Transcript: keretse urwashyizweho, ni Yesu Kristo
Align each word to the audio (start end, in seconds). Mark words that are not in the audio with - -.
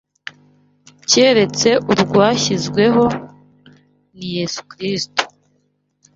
keretse 1.09 1.69
urwashyizweho, 1.91 3.05
ni 4.15 4.27
Yesu 4.35 4.61
Kristo 4.71 5.23